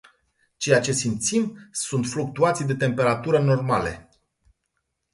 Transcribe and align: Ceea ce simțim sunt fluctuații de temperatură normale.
Ceea 0.57 0.79
ce 0.81 0.91
simțim 0.91 1.69
sunt 1.71 2.05
fluctuații 2.05 2.65
de 2.65 2.75
temperatură 2.75 3.39
normale. 3.39 4.09